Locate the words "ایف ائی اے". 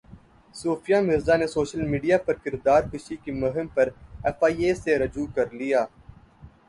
4.25-4.73